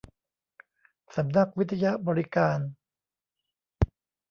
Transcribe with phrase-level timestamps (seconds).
[1.15, 2.59] สำนักวิทยบริการ